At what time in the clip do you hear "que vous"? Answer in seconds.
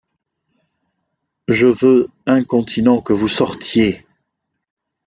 3.03-3.27